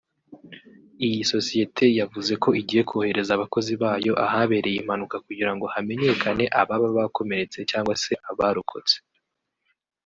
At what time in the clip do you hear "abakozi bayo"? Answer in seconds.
3.33-4.13